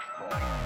[0.00, 0.57] A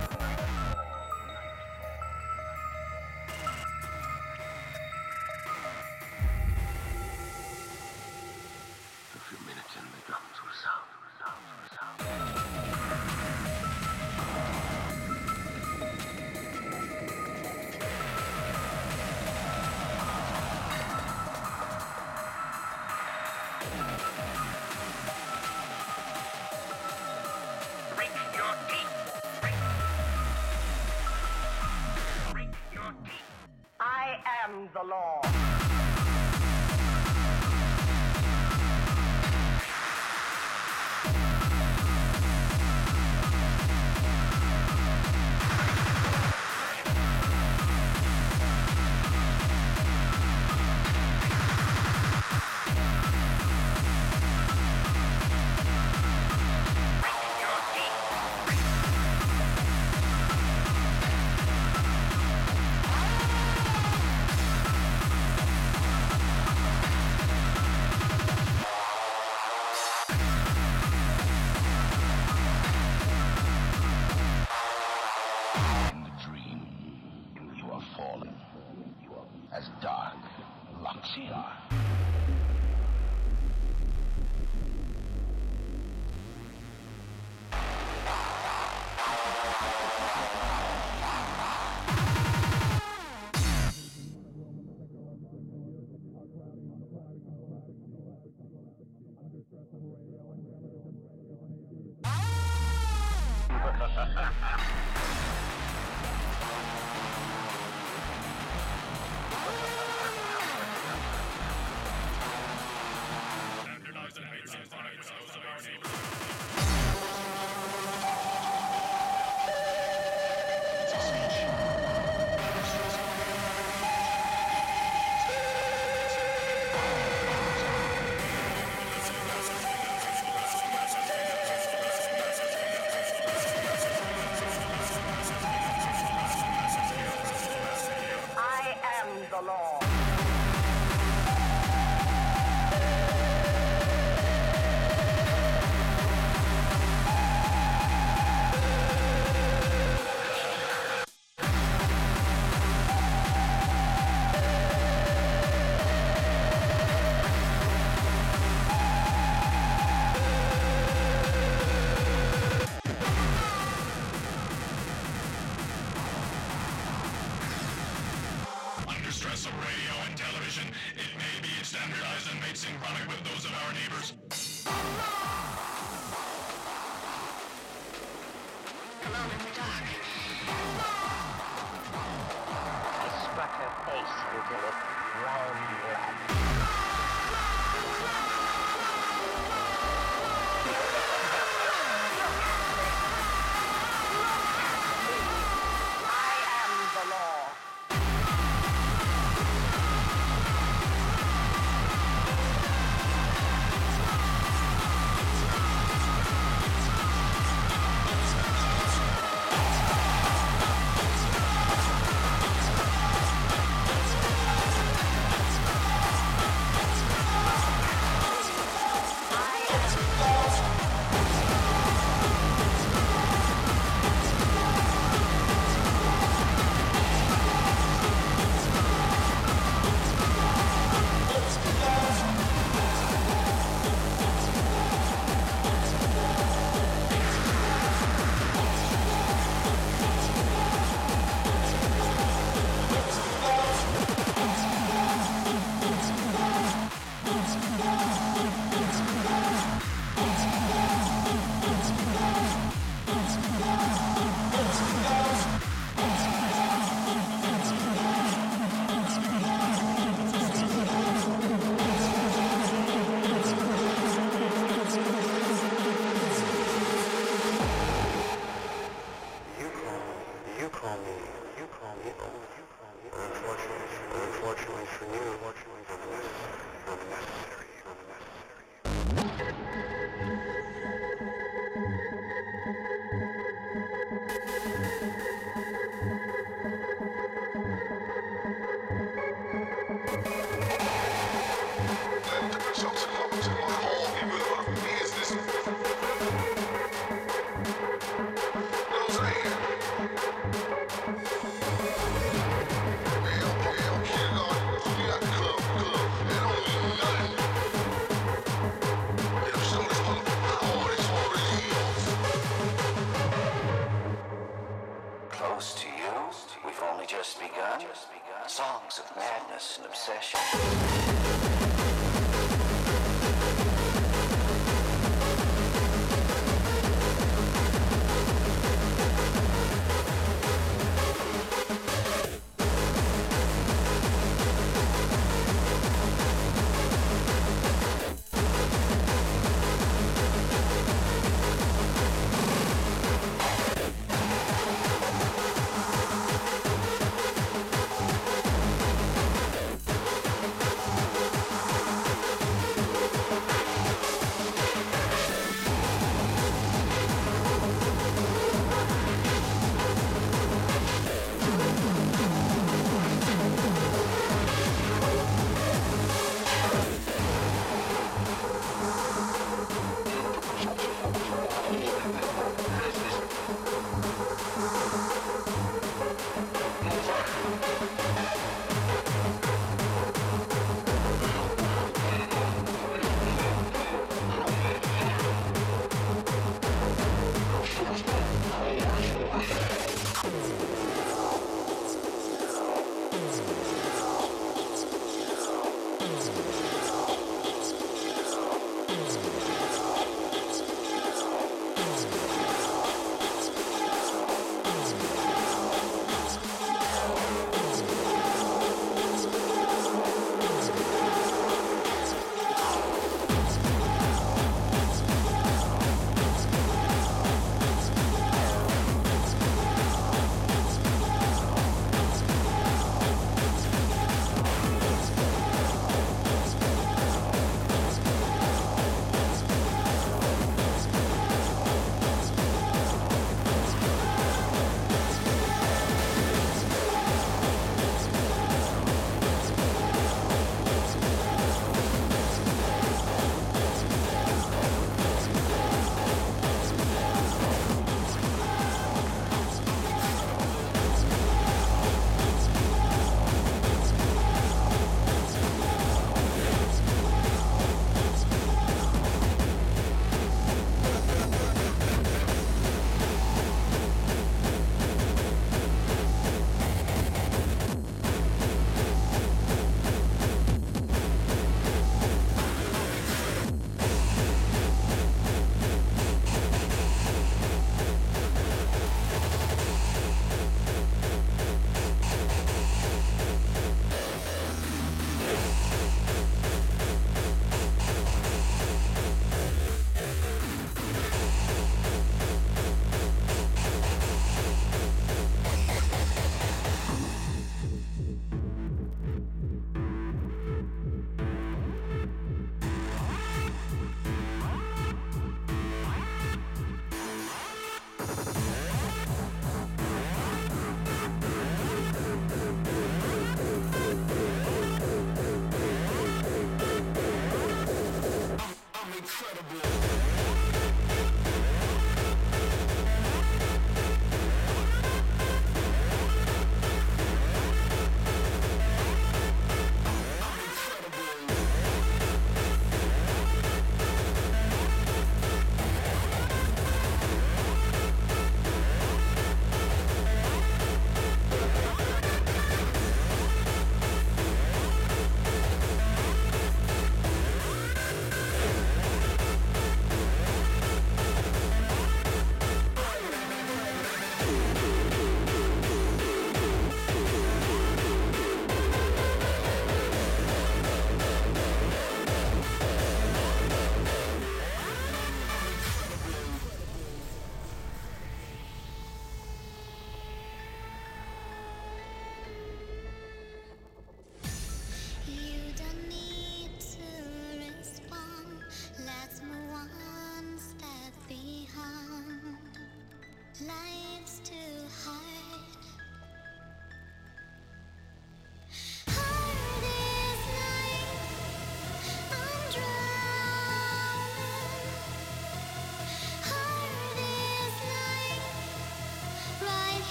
[34.74, 35.11] the law.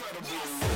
[0.00, 0.30] incredible.
[0.30, 0.69] Yes.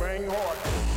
[0.00, 0.89] Bang hard.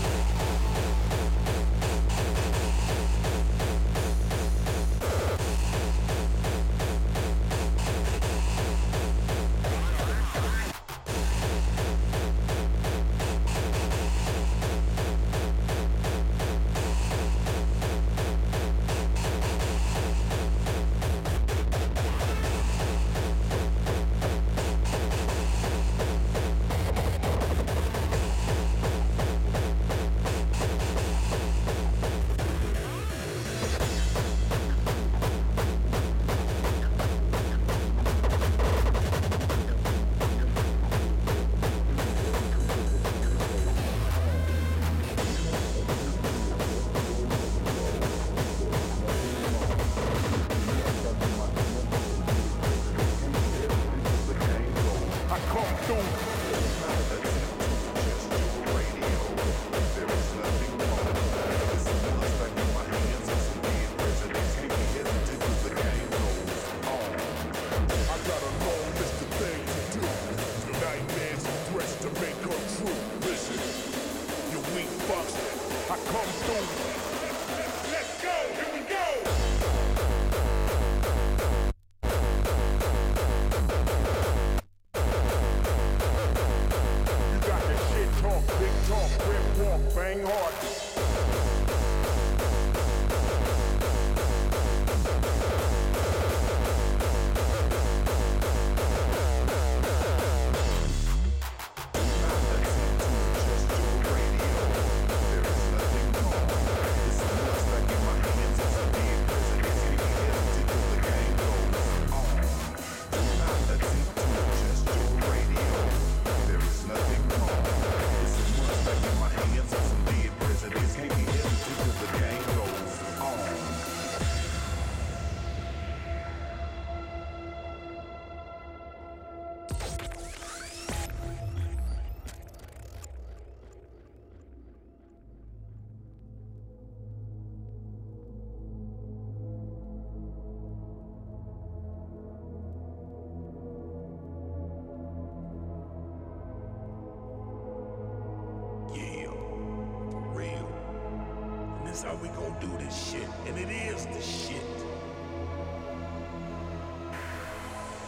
[152.04, 153.28] How we gonna do this shit.
[153.48, 154.62] And it is the shit.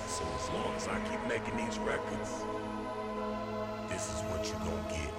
[0.07, 2.43] So as long as I keep making these records,
[3.87, 5.13] this is what you gonna get.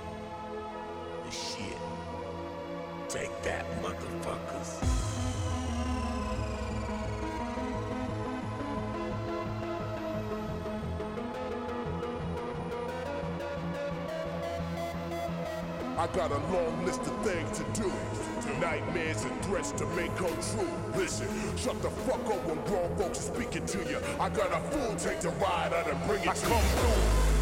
[1.24, 1.78] The shit.
[3.08, 5.06] Take that, motherfuckers.
[15.98, 17.90] I got a long list of things to do.
[18.60, 20.68] Nightmares and threats to make come true.
[20.94, 23.98] Listen, shut the fuck up when grown folks are speaking to you.
[24.18, 27.35] I got a fool tank to ride out and bring it I to come through.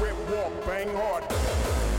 [0.00, 1.89] Rip walk, bang hard.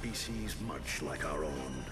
[0.00, 1.84] Species much like our own,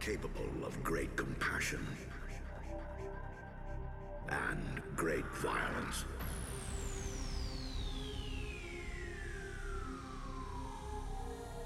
[0.00, 1.86] capable of great compassion
[4.30, 6.06] and great violence.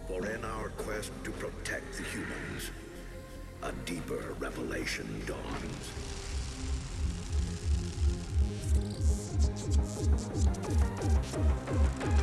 [0.08, 2.70] For in our quest to protect the humans,
[3.62, 5.92] a deeper revelation dawns.
[12.00, 12.19] have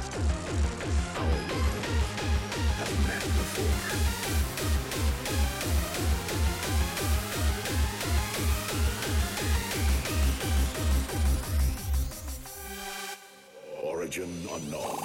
[14.74, 14.97] Origin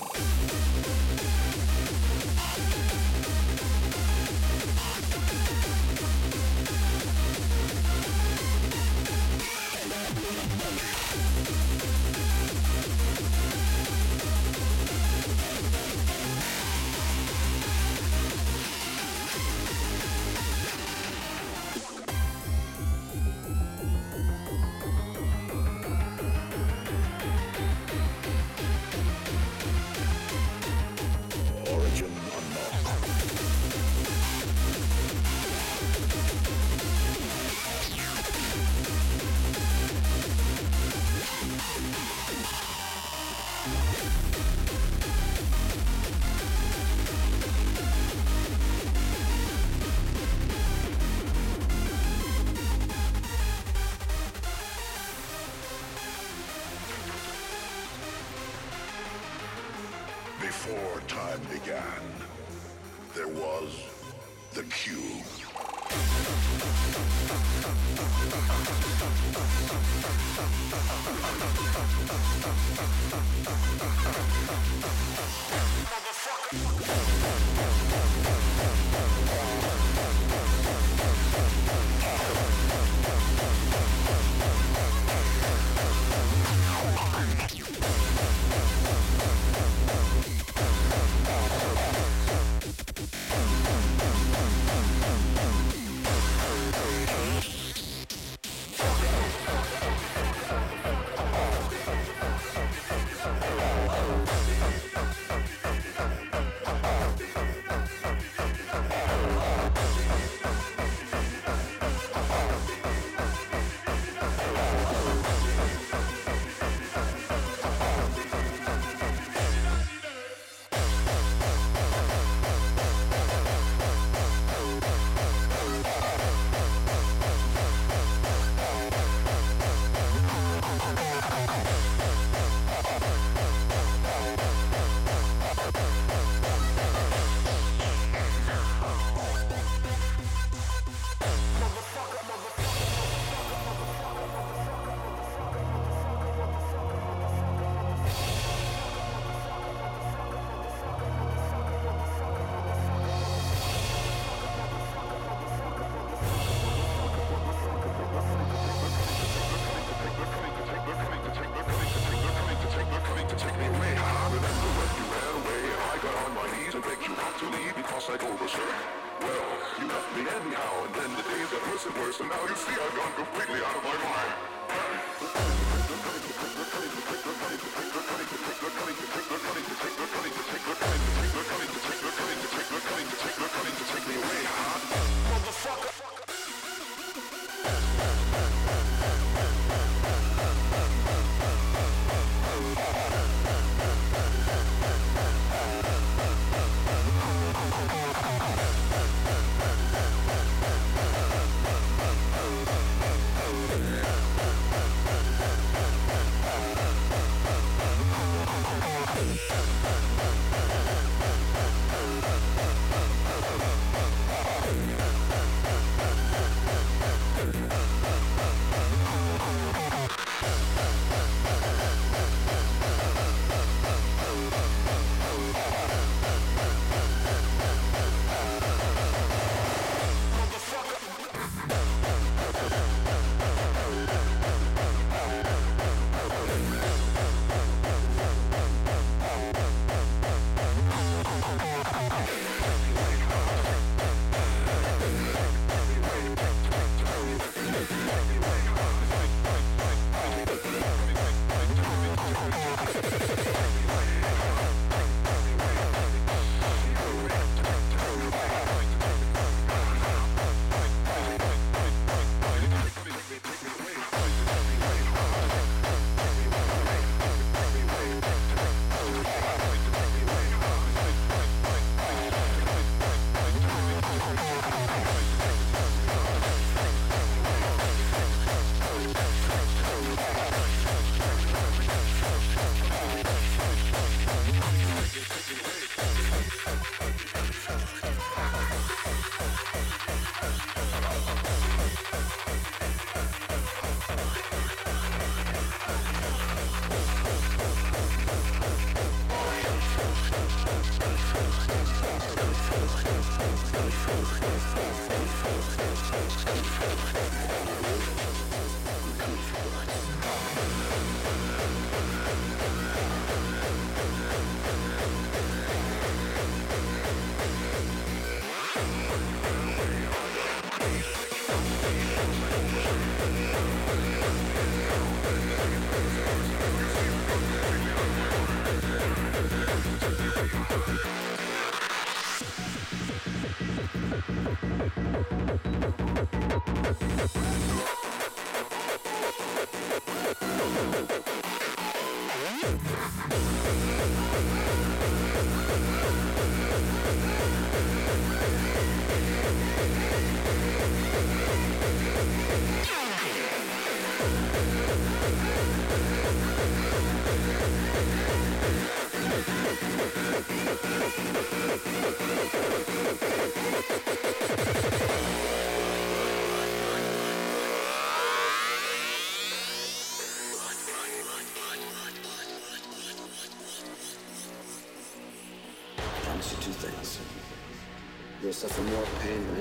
[378.63, 379.52] suffer more pain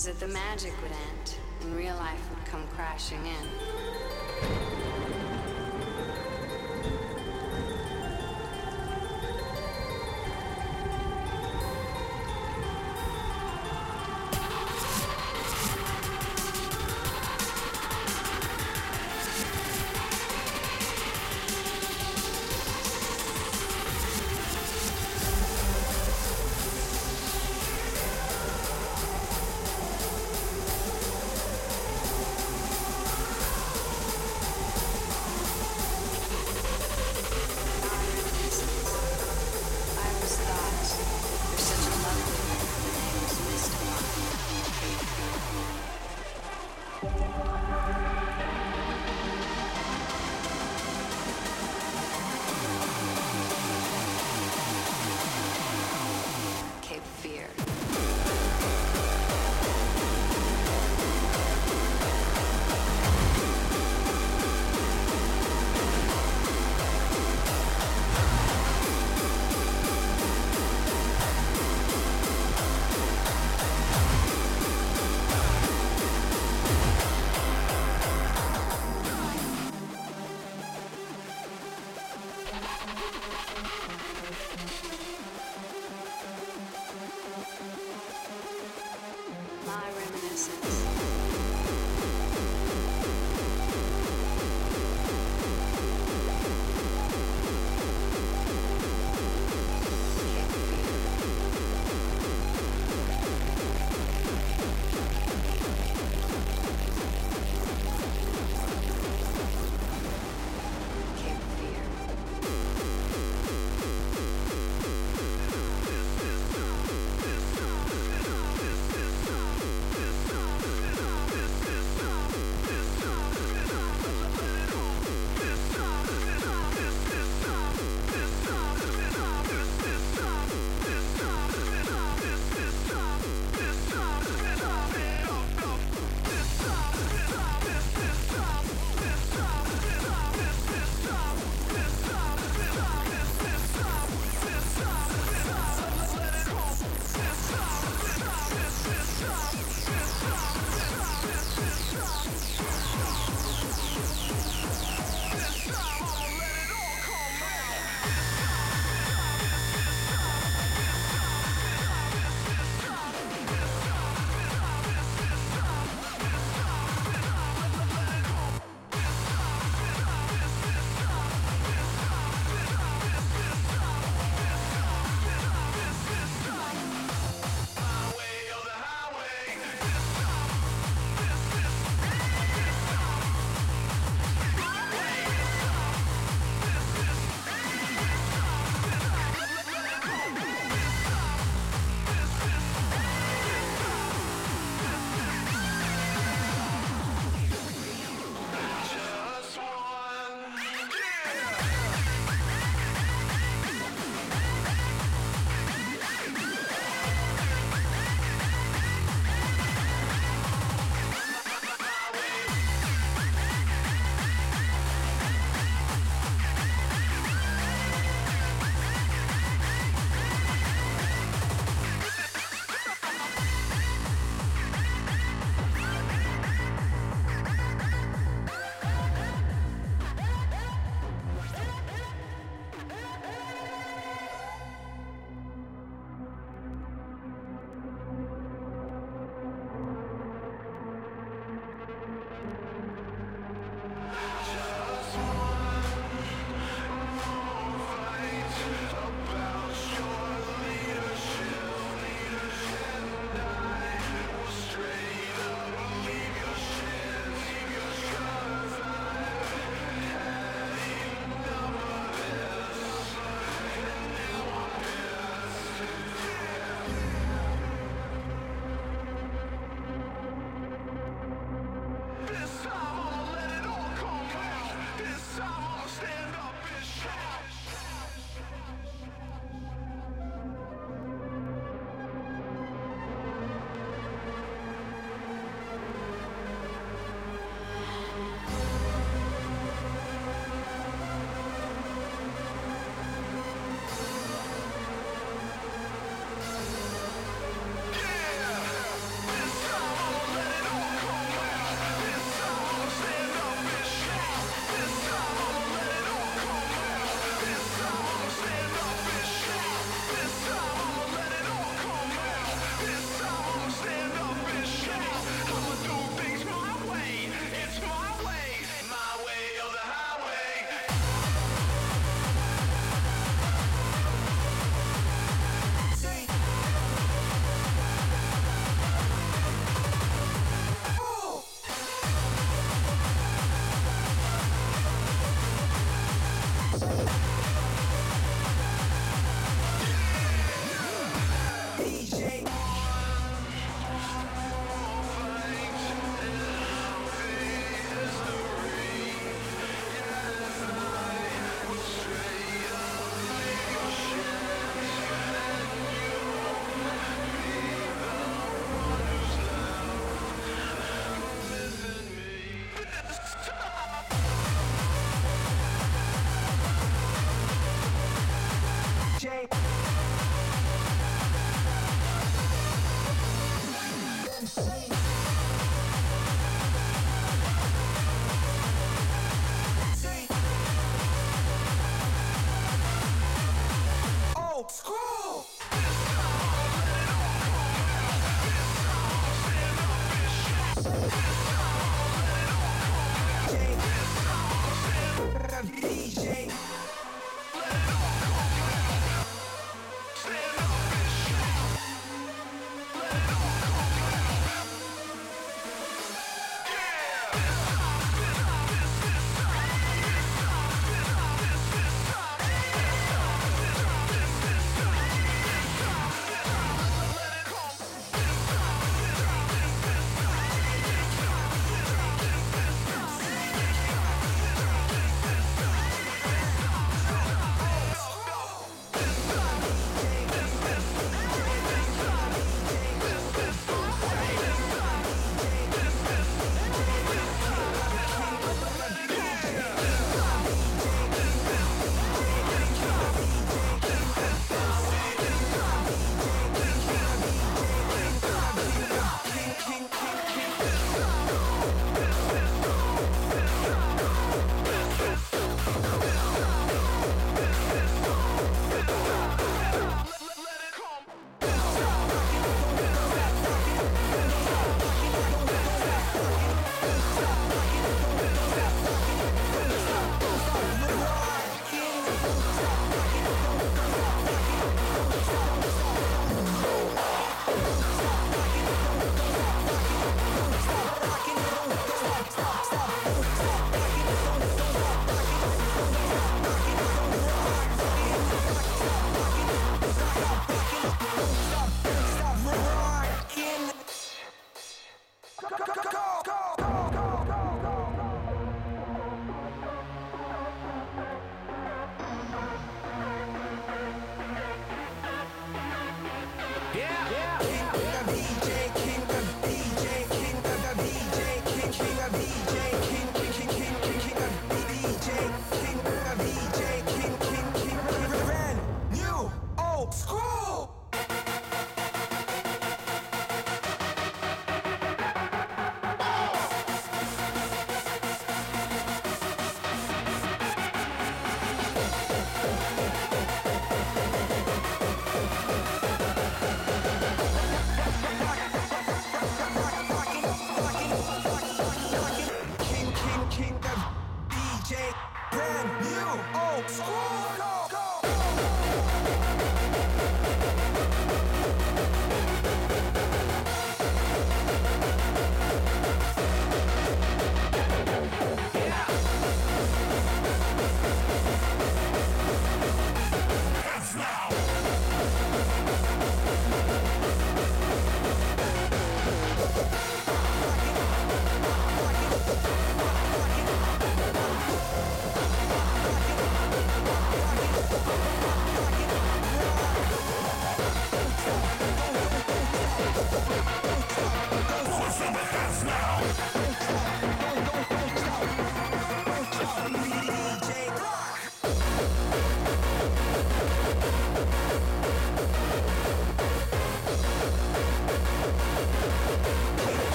[0.00, 3.49] Was that the magic would end and real life would come crashing in.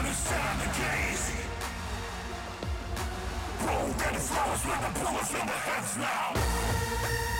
[0.00, 1.26] When it's stand the gaze.
[3.60, 7.39] Broken flowers with the bullets in the heads now.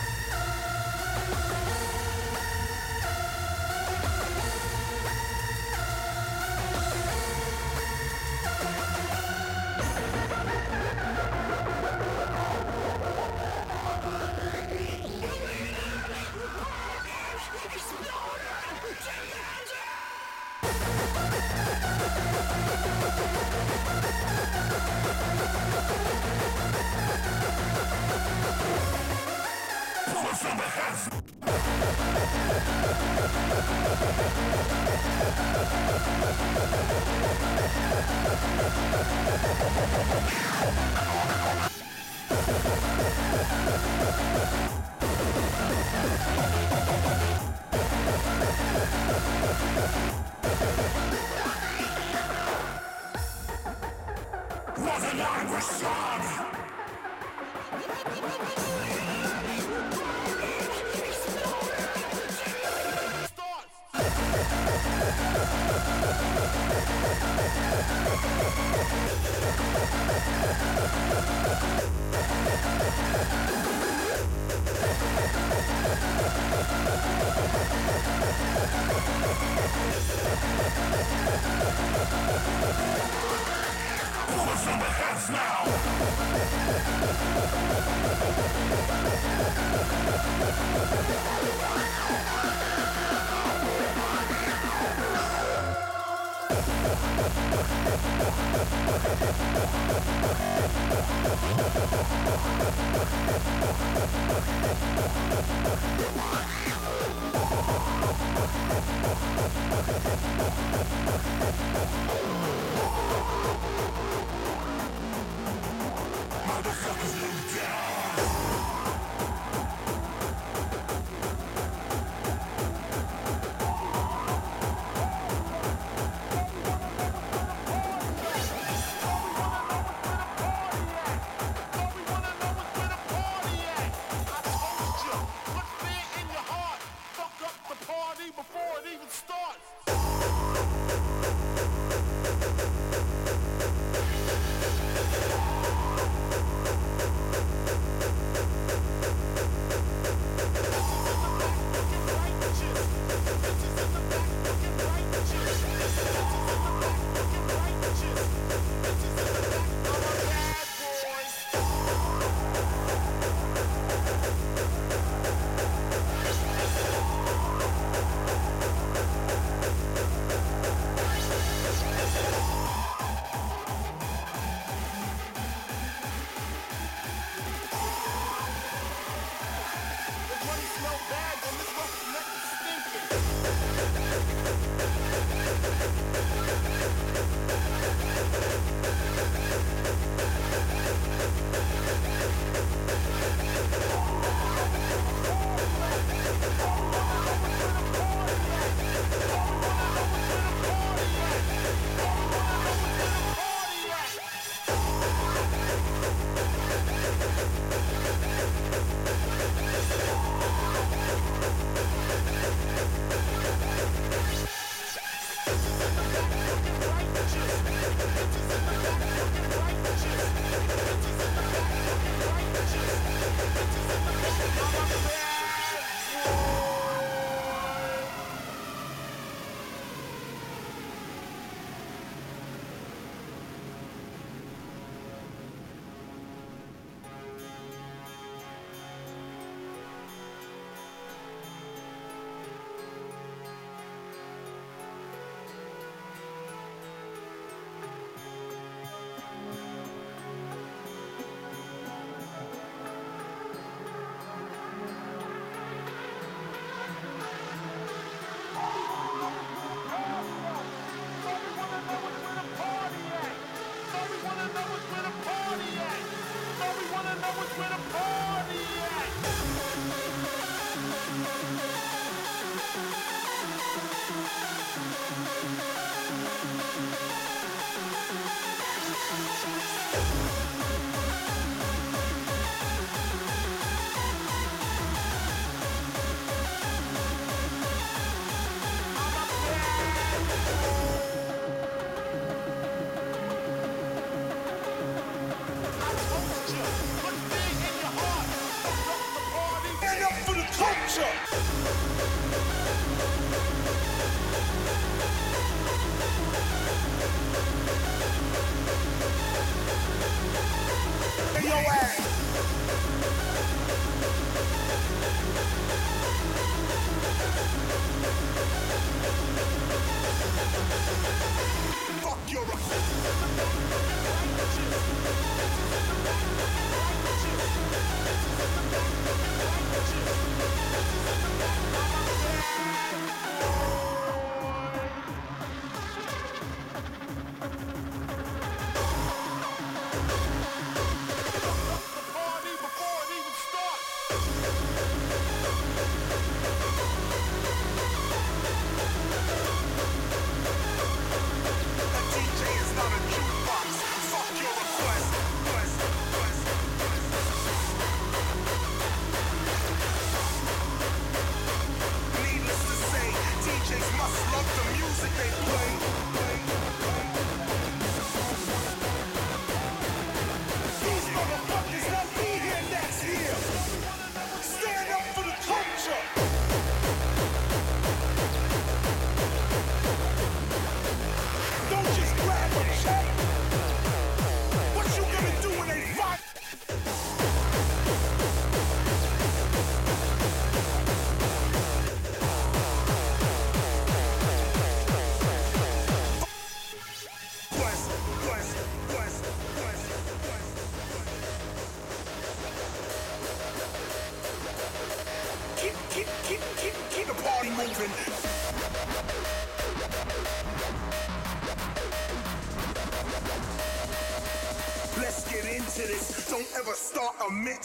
[22.71, 23.21] Bullets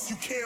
[0.09, 0.44] you can't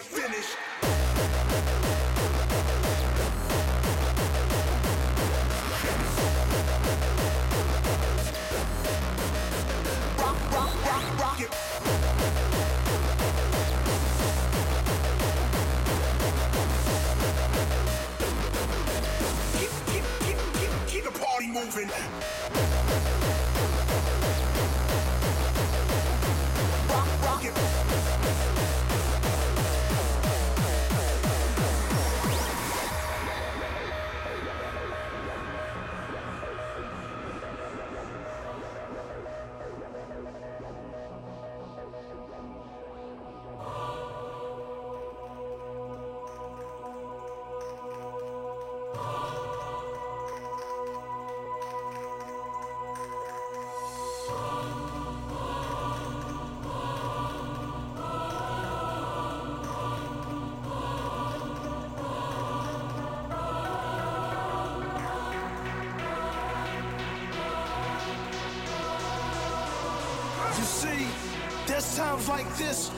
[72.28, 72.92] like this,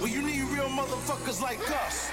[0.00, 2.07] but you need real motherfuckers like us.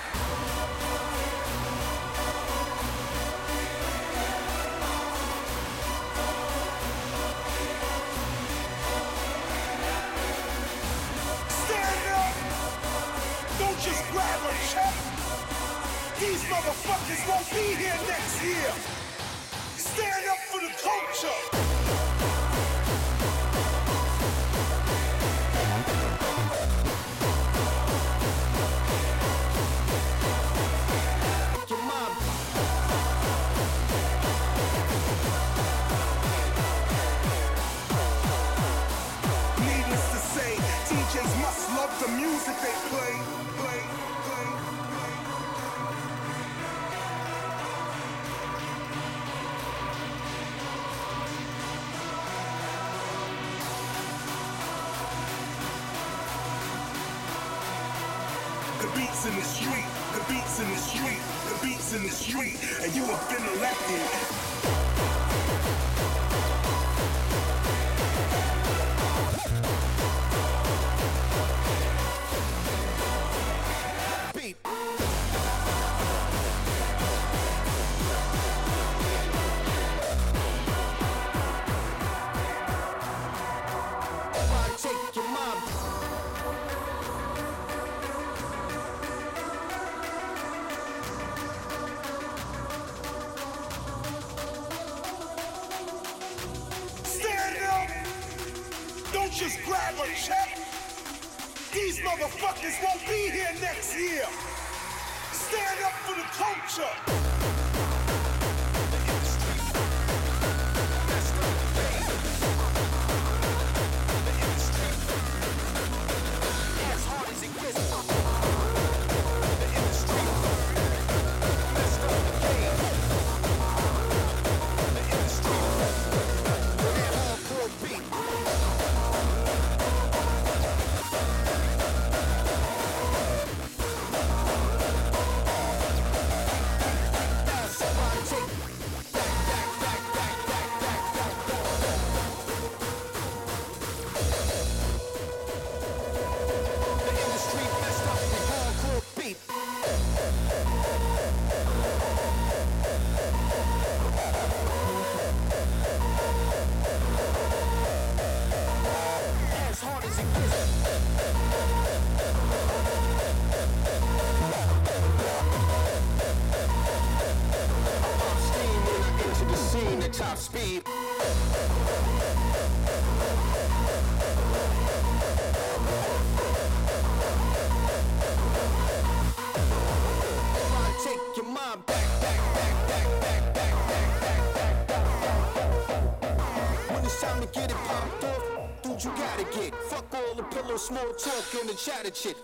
[190.78, 192.16] small talk in the chat chit.
[192.18, 192.38] shit.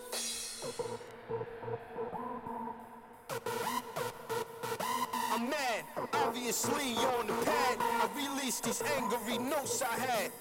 [5.31, 7.77] I'm mad, obviously you're on the pad.
[7.79, 10.31] I released these angry notes I had.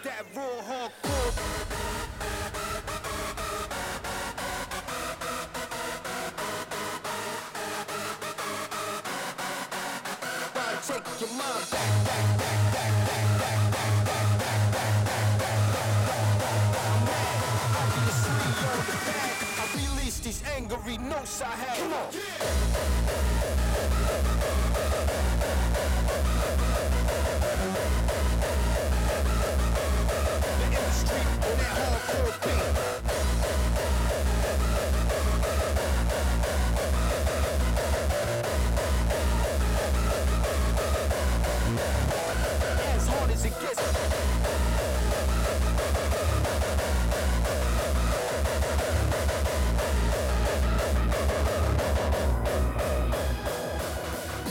[0.00, 1.34] It's that raw hardcore.
[10.54, 10.84] Back,
[20.22, 21.76] these angry notes I have.
[21.76, 22.12] Come on.
[22.12, 22.78] Yeah.
[30.98, 32.64] street that hardcore beat.
[42.96, 43.82] As hard as it gets.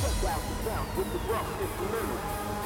[0.02, 1.20] Check out the sound with the.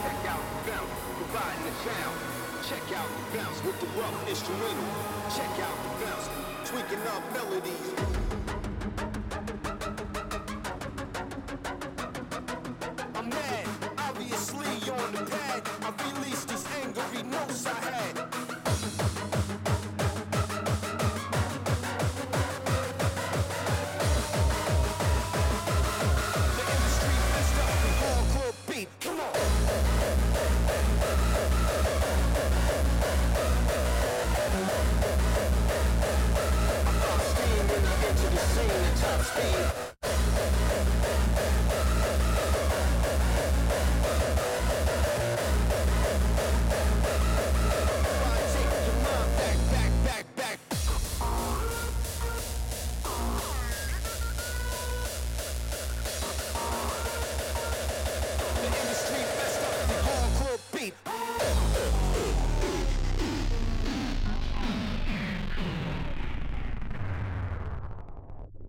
[0.01, 2.40] Check out the sound providing the sound.
[2.71, 4.85] Check out the bounce with the rough instrumental.
[5.35, 6.29] Check out the bounce,
[6.63, 8.60] tweaking up melodies.